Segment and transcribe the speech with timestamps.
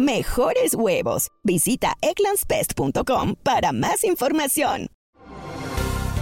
[0.00, 1.28] mejores huevos.
[1.44, 4.88] Visita egglandsbest.com para más información.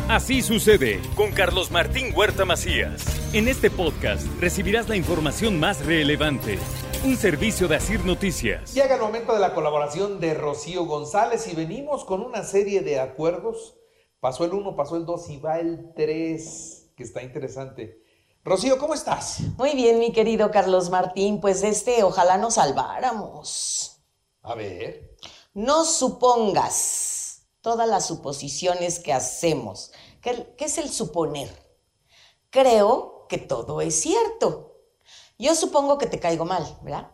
[0.08, 3.04] Así sucede con Carlos Martín Huerta Macías.
[3.34, 6.58] En este podcast recibirás la información más relevante.
[7.04, 8.72] Un servicio de Asir Noticias.
[8.72, 12.98] Llega el momento de la colaboración de Rocío González y venimos con una serie de
[13.00, 13.76] acuerdos.
[14.18, 18.02] Pasó el 1, pasó el 2 y va el 3, que está interesante.
[18.48, 19.40] Rocío, ¿cómo estás?
[19.58, 21.38] Muy bien, mi querido Carlos Martín.
[21.38, 24.00] Pues este, ojalá nos salváramos.
[24.42, 25.16] A ver.
[25.52, 29.92] No supongas todas las suposiciones que hacemos.
[30.22, 31.50] ¿Qué, qué es el suponer?
[32.48, 34.80] Creo que todo es cierto.
[35.38, 37.10] Yo supongo que te caigo mal, ¿verdad?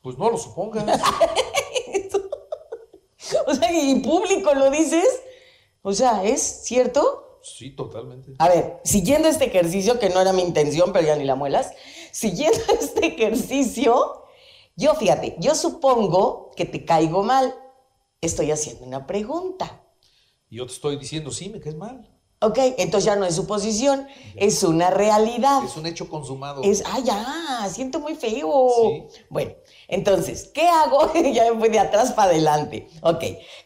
[0.00, 0.84] Pues no lo supongas.
[3.46, 5.08] o sea, y público lo dices.
[5.82, 7.29] O sea, ¿es cierto?
[7.42, 8.32] Sí, totalmente.
[8.38, 11.72] A ver, siguiendo este ejercicio, que no era mi intención, pero ya ni la muelas,
[12.12, 14.24] siguiendo este ejercicio,
[14.76, 17.54] yo fíjate, yo supongo que te caigo mal.
[18.20, 19.82] Estoy haciendo una pregunta.
[20.50, 22.06] Y yo te estoy diciendo, sí, me caes mal.
[22.42, 25.62] Ok, entonces ya no es suposición, es una realidad.
[25.62, 26.62] Es un hecho consumado.
[26.62, 28.70] Es, ah, ya, siento muy feo.
[28.82, 29.24] Sí.
[29.28, 29.52] Bueno,
[29.88, 31.12] entonces, ¿qué hago?
[31.34, 32.88] ya me fui de atrás para adelante.
[33.02, 33.22] Ok,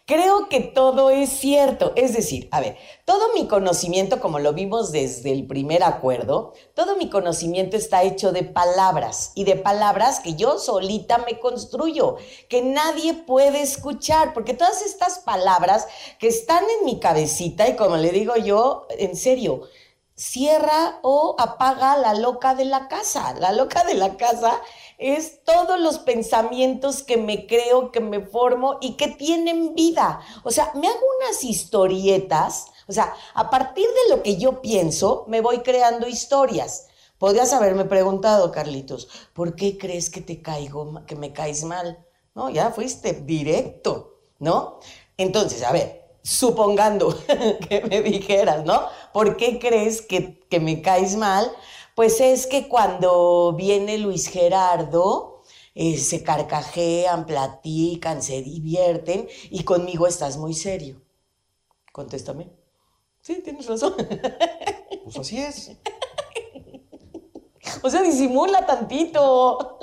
[0.06, 1.92] creo que todo es cierto.
[1.97, 6.96] Es decir, a ver, todo mi conocimiento, como lo vimos desde el primer acuerdo, todo
[6.96, 12.16] mi conocimiento está hecho de palabras y de palabras que yo solita me construyo,
[12.48, 15.86] que nadie puede escuchar, porque todas estas palabras
[16.18, 19.62] que están en mi cabecita y como le digo yo, en serio,
[20.16, 23.34] cierra o apaga la loca de la casa.
[23.38, 24.60] La loca de la casa
[24.98, 30.20] es todos los pensamientos que me creo, que me formo y que tienen vida.
[30.44, 35.24] O sea, me hago unas historietas, o sea, a partir de lo que yo pienso,
[35.28, 36.89] me voy creando historias.
[37.18, 42.05] Podrías haberme preguntado, Carlitos, ¿por qué crees que te caigo, que me caes mal?
[42.34, 44.80] No, ya fuiste directo, ¿no?
[45.16, 47.17] Entonces, a ver, supongando
[47.68, 48.89] que me dijeras, ¿no?
[49.12, 51.52] ¿Por qué crees que, que me caes mal?
[51.95, 55.42] Pues es que cuando viene Luis Gerardo,
[55.74, 61.01] eh, se carcajean, platican, se divierten y conmigo estás muy serio.
[61.92, 62.51] Contéstame.
[63.20, 63.95] Sí, tienes razón.
[65.05, 65.73] Pues así es.
[67.83, 69.79] O sea, disimula tantito.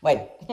[0.00, 0.22] Bueno,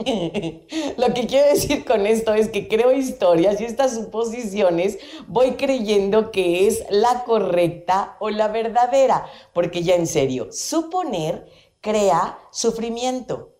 [0.96, 4.98] lo que quiero decir con esto es que creo historias y estas suposiciones
[5.28, 11.46] voy creyendo que es la correcta o la verdadera, porque ya en serio, suponer
[11.80, 13.52] crea sufrimiento.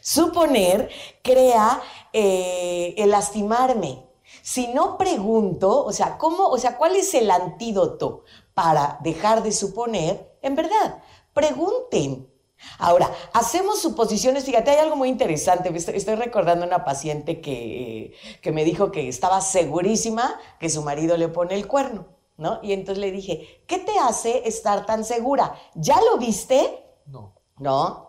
[0.00, 0.88] Suponer
[1.22, 4.06] crea eh, el lastimarme.
[4.42, 9.52] Si no pregunto, o sea, ¿cómo, o sea, cuál es el antídoto para dejar de
[9.52, 10.38] suponer?
[10.40, 11.02] En verdad,
[11.34, 12.33] pregunten.
[12.78, 18.64] Ahora, hacemos suposiciones, fíjate, hay algo muy interesante, estoy recordando una paciente que, que, me
[18.64, 22.60] dijo que estaba segurísima que su marido le pone el cuerno, ¿no?
[22.62, 25.54] Y entonces le dije, ¿qué te hace estar tan segura?
[25.74, 26.84] ¿Ya lo viste?
[27.06, 27.34] No.
[27.58, 28.04] ¿No?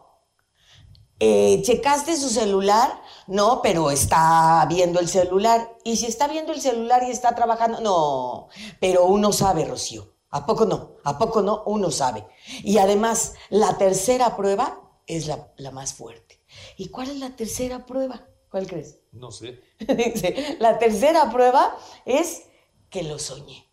[1.19, 3.01] Eh, ¿Checaste su celular?
[3.27, 5.77] No, pero está viendo el celular.
[5.83, 7.79] ¿Y si está viendo el celular y está trabajando?
[7.79, 10.14] No, pero uno sabe, Rocío.
[10.35, 10.97] ¿A poco no?
[11.05, 11.63] ¿A poco no?
[11.65, 12.25] Uno sabe.
[12.61, 16.41] Y además, la tercera prueba es la, la más fuerte.
[16.75, 18.27] ¿Y cuál es la tercera prueba?
[18.51, 18.99] ¿Cuál crees?
[19.13, 19.61] No sé.
[19.79, 22.47] Dice, la tercera prueba es
[22.89, 23.71] que lo soñé.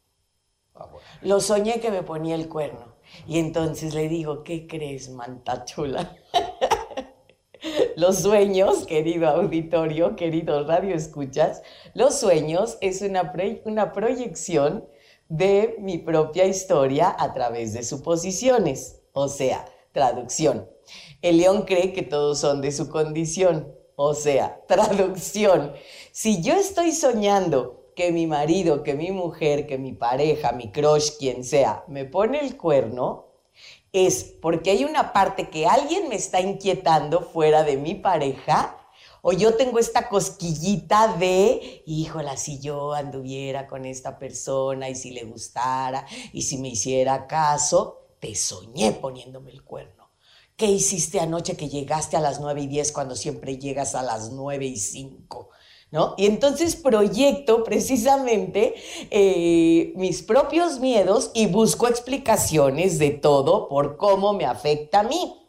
[0.76, 1.08] Ah, bueno.
[1.22, 2.94] Lo soñé que me ponía el cuerno.
[3.26, 6.16] Y entonces le digo, ¿qué crees, manta chula?
[7.96, 11.62] Los sueños, querido auditorio, querido radio escuchas,
[11.94, 14.88] los sueños es una proyección
[15.32, 20.68] de mi propia historia a través de suposiciones, o sea, traducción.
[21.22, 25.72] El león cree que todos son de su condición, o sea, traducción.
[26.10, 31.12] Si yo estoy soñando que mi marido, que mi mujer, que mi pareja, mi crush,
[31.18, 33.28] quien sea, me pone el cuerno,
[33.90, 38.81] es porque hay una parte que alguien me está inquietando fuera de mi pareja
[39.22, 45.12] o yo tengo esta cosquillita de, híjola, si yo anduviera con esta persona y si
[45.12, 50.10] le gustara y si me hiciera caso, te soñé poniéndome el cuerno.
[50.56, 54.32] ¿Qué hiciste anoche que llegaste a las 9 y 10 cuando siempre llegas a las
[54.32, 55.50] 9 y 5?
[55.92, 56.14] ¿no?
[56.16, 58.74] Y entonces proyecto precisamente
[59.10, 65.48] eh, mis propios miedos y busco explicaciones de todo por cómo me afecta a mí.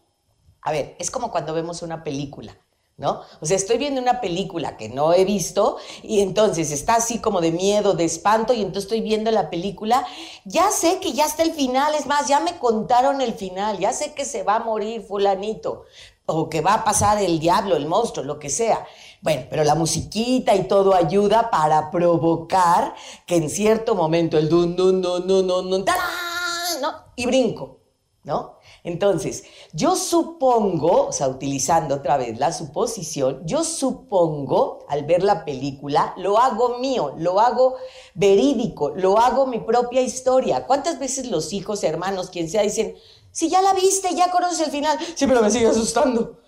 [0.61, 2.55] A ver, es como cuando vemos una película.
[2.95, 3.21] ¿No?
[3.41, 7.41] O sea, estoy viendo una película que no he visto y entonces está así como
[7.41, 10.05] de miedo, de espanto y entonces estoy viendo la película,
[10.45, 13.93] ya sé que ya está el final, es más, ya me contaron el final, ya
[13.93, 15.85] sé que se va a morir fulanito
[16.25, 18.85] o que va a pasar el diablo, el monstruo, lo que sea.
[19.21, 22.93] Bueno, pero la musiquita y todo ayuda para provocar
[23.25, 25.85] que en cierto momento el dun, dun, dun, dun, dun, dun,
[26.81, 26.93] ¿no?
[27.15, 27.79] Y brinco,
[28.23, 28.57] ¿no?
[28.83, 35.45] Entonces, yo supongo, o sea, utilizando otra vez la suposición, yo supongo al ver la
[35.45, 37.75] película, lo hago mío, lo hago
[38.13, 40.67] verídico, lo hago mi propia historia.
[40.67, 42.95] ¿Cuántas veces los hijos, hermanos, quien sea, dicen,
[43.31, 46.39] si ya la viste, ya conoces el final, sí, pero me sigue asustando?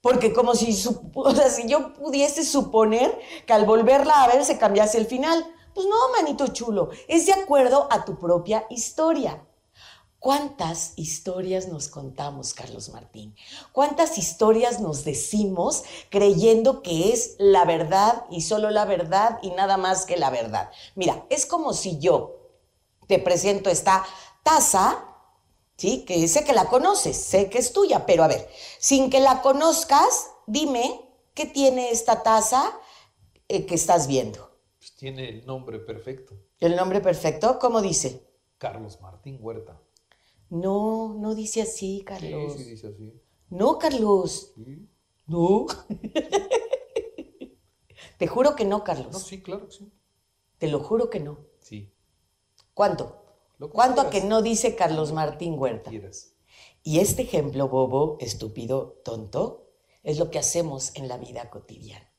[0.00, 0.72] Porque como si,
[1.50, 5.46] si yo pudiese suponer que al volverla a ver se cambiase el final.
[5.74, 9.42] Pues no, manito chulo, es de acuerdo a tu propia historia.
[10.22, 13.34] ¿Cuántas historias nos contamos, Carlos Martín?
[13.72, 19.78] ¿Cuántas historias nos decimos creyendo que es la verdad y solo la verdad y nada
[19.78, 20.70] más que la verdad?
[20.94, 22.36] Mira, es como si yo
[23.08, 24.06] te presento esta
[24.44, 25.08] taza
[25.76, 26.04] ¿sí?
[26.04, 28.48] Que sé que la conoces, sé que es tuya, pero a ver,
[28.78, 31.00] sin que la conozcas, dime
[31.34, 32.78] qué tiene esta taza
[33.48, 34.52] eh, que estás viendo.
[34.78, 36.36] Pues tiene el nombre perfecto.
[36.60, 37.58] ¿El nombre perfecto?
[37.58, 38.24] ¿Cómo dice?
[38.58, 39.80] Carlos Martín Huerta.
[40.52, 42.52] No, no dice así, Carlos.
[42.52, 43.10] Sí, sí dice así.
[43.48, 44.52] No, Carlos.
[45.26, 45.66] No.
[48.18, 49.12] Te juro que no, Carlos.
[49.12, 49.90] No, sí, claro que sí.
[50.58, 51.38] Te lo juro que no.
[51.58, 51.90] Sí.
[52.74, 53.24] ¿Cuánto?
[53.72, 55.90] ¿Cuánto que no dice Carlos Martín Huerta?
[56.82, 59.70] Y este ejemplo bobo, estúpido, tonto,
[60.02, 62.12] es lo que hacemos en la vida cotidiana.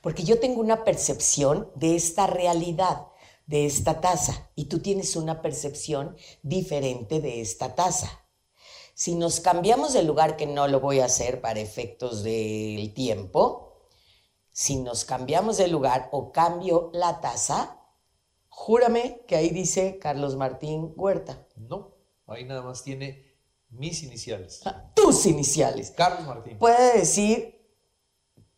[0.00, 3.08] Porque yo tengo una percepción de esta realidad,
[3.46, 8.26] de esta taza, y tú tienes una percepción diferente de esta taza.
[8.94, 13.86] Si nos cambiamos de lugar, que no lo voy a hacer para efectos del tiempo,
[14.52, 17.76] si nos cambiamos de lugar o cambio la taza,
[18.56, 21.46] Júrame que ahí dice Carlos Martín Huerta.
[21.56, 21.94] No,
[22.26, 23.36] ahí nada más tiene
[23.68, 24.62] mis iniciales.
[24.64, 25.90] Ah, tus iniciales.
[25.90, 26.58] Carlos Martín.
[26.58, 27.70] Puede decir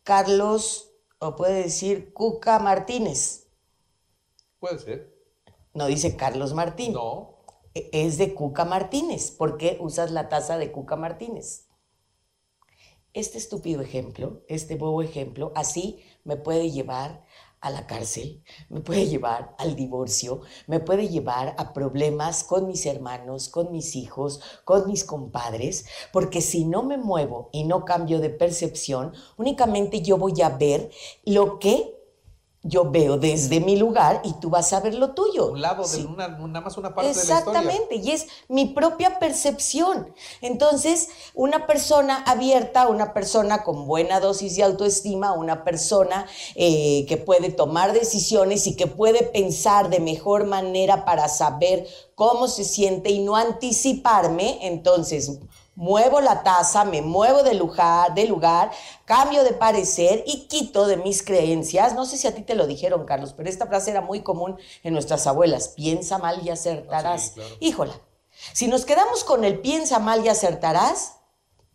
[0.04, 3.47] Carlos o puede decir Cuca Martínez.
[4.58, 5.18] Puede ser.
[5.74, 6.94] No dice Carlos Martín.
[6.94, 7.38] No.
[7.74, 9.30] E, es de Cuca Martínez.
[9.30, 11.68] ¿Por qué usas la taza de Cuca Martínez?
[13.14, 17.24] Este estúpido ejemplo, este bobo ejemplo, así me puede llevar
[17.60, 22.86] a la cárcel, me puede llevar al divorcio, me puede llevar a problemas con mis
[22.86, 28.20] hermanos, con mis hijos, con mis compadres, porque si no me muevo y no cambio
[28.20, 30.90] de percepción, únicamente yo voy a ver
[31.24, 31.97] lo que
[32.62, 35.52] yo veo desde mi lugar y tú vas a ver lo tuyo.
[35.52, 37.38] Un lado de una, nada más una parte de la historia.
[37.38, 40.12] Exactamente, y es mi propia percepción.
[40.40, 46.26] Entonces, una persona abierta, una persona con buena dosis de autoestima, una persona
[46.56, 52.48] eh, que puede tomar decisiones y que puede pensar de mejor manera para saber cómo
[52.48, 55.38] se siente y no anticiparme, entonces
[55.78, 58.72] muevo la taza, me muevo de lugar, de lugar,
[59.04, 61.94] cambio de parecer y quito de mis creencias.
[61.94, 64.58] No sé si a ti te lo dijeron, Carlos, pero esta frase era muy común
[64.82, 65.68] en nuestras abuelas.
[65.68, 67.34] Piensa mal y acertarás.
[67.38, 67.94] Ah, Híjola,
[68.52, 71.14] si nos quedamos con el piensa mal y acertarás,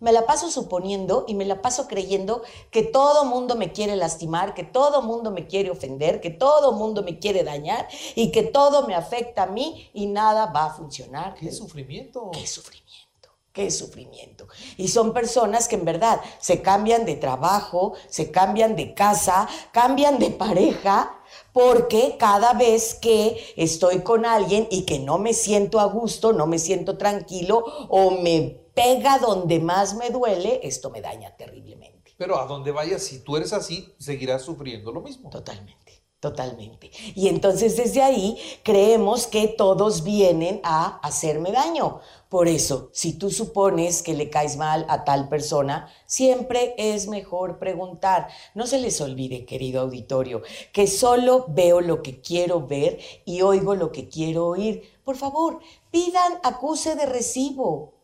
[0.02, 2.42] me la paso suponiendo y me la paso creyendo
[2.72, 7.04] que todo mundo me quiere lastimar, que todo mundo me quiere ofender, que todo mundo
[7.04, 11.36] me quiere dañar y que todo me afecta a mí y nada va a funcionar.
[11.36, 12.32] ¿Qué sufrimiento?
[12.34, 13.13] ¿Qué sufrimiento?
[13.54, 14.48] Qué sufrimiento.
[14.78, 20.18] Y son personas que en verdad se cambian de trabajo, se cambian de casa, cambian
[20.18, 21.20] de pareja,
[21.54, 26.48] porque cada vez que estoy con alguien y que no me siento a gusto, no
[26.48, 32.14] me siento tranquilo o me pega donde más me duele, esto me daña terriblemente.
[32.18, 35.30] Pero a donde vayas, si tú eres así, seguirás sufriendo lo mismo.
[35.30, 35.83] Totalmente.
[36.24, 36.90] Totalmente.
[37.16, 42.00] Y entonces desde ahí creemos que todos vienen a hacerme daño.
[42.30, 47.60] Por eso, si tú supones que le caes mal a tal persona, siempre es mejor
[47.60, 48.30] preguntar.
[48.56, 53.76] No se les olvide, querido auditorio, que solo veo lo que quiero ver y oigo
[53.76, 54.82] lo que quiero oír.
[55.04, 55.60] Por favor,
[55.92, 57.96] pidan acuse de recibo.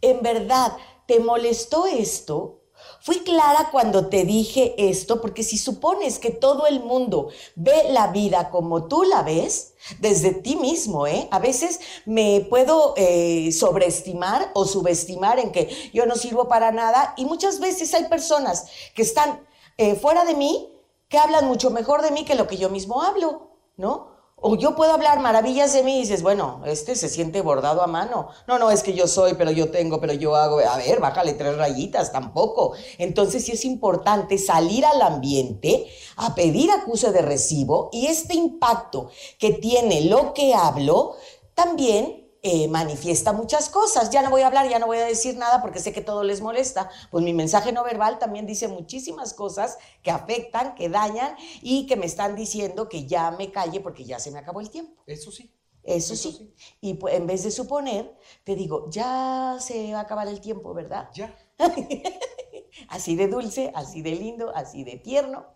[0.00, 0.76] En verdad,
[1.08, 2.55] ¿te molestó esto?
[3.00, 8.08] Fui clara cuando te dije esto, porque si supones que todo el mundo ve la
[8.08, 11.28] vida como tú la ves, desde ti mismo, ¿eh?
[11.30, 17.14] A veces me puedo eh, sobreestimar o subestimar en que yo no sirvo para nada
[17.16, 19.46] y muchas veces hay personas que están
[19.78, 20.72] eh, fuera de mí
[21.08, 24.15] que hablan mucho mejor de mí que lo que yo mismo hablo, ¿no?
[24.38, 27.86] O yo puedo hablar maravillas de mí y dices, bueno, este se siente bordado a
[27.86, 28.28] mano.
[28.46, 30.60] No, no, es que yo soy, pero yo tengo, pero yo hago.
[30.60, 32.74] A ver, bájale tres rayitas, tampoco.
[32.98, 39.08] Entonces sí es importante salir al ambiente a pedir acuse de recibo y este impacto
[39.38, 41.16] que tiene lo que hablo
[41.54, 44.10] también eh, manifiesta muchas cosas.
[44.10, 46.22] Ya no voy a hablar, ya no voy a decir nada porque sé que todo
[46.22, 46.88] les molesta.
[47.10, 51.96] Pues mi mensaje no verbal también dice muchísimas cosas que afectan, que dañan y que
[51.96, 55.02] me están diciendo que ya me calle porque ya se me acabó el tiempo.
[55.08, 55.52] Eso sí.
[55.82, 56.54] Eso, sí.
[56.80, 60.72] Y pues, en vez de suponer, te digo, ya se va a acabar el tiempo,
[60.72, 61.10] ¿verdad?
[61.14, 61.36] Ya.
[62.88, 65.46] así de dulce, así de lindo, así de tierno.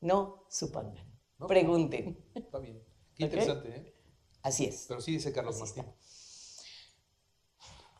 [0.00, 1.16] No supongan.
[1.46, 2.18] Pregunten.
[2.34, 2.82] Está bien.
[3.14, 3.94] Qué interesante, ¿eh?
[4.42, 4.86] Así es.
[4.88, 5.84] Pero sí dice Carlos Martín.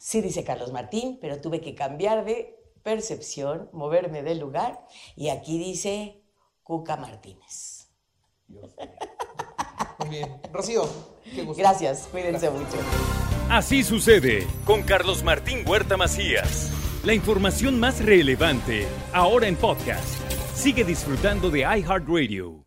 [0.03, 4.87] Sí, dice Carlos Martín, pero tuve que cambiar de percepción, moverme del lugar.
[5.15, 6.23] Y aquí dice
[6.63, 7.91] Cuca Martínez.
[9.99, 10.41] Muy bien.
[10.51, 10.89] Rocío,
[11.35, 11.63] qué gusto.
[11.63, 12.79] Gracias, cuídense mucho.
[13.51, 16.73] Así sucede con Carlos Martín Huerta Macías.
[17.05, 20.19] La información más relevante, ahora en podcast.
[20.55, 22.60] Sigue disfrutando de iHeartRadio.